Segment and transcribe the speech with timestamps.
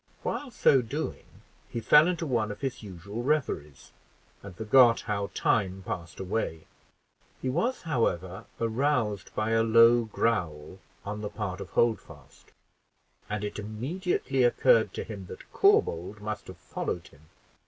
[0.23, 1.25] While so doing,
[1.69, 3.91] he fell into one of his usual reveries,
[4.41, 6.65] and forgot how time passed away.
[7.39, 12.51] He was, however, aroused by a low growl on the part of Holdfast,
[13.29, 17.21] and it immediately occurred to him that Corbould must have followed him.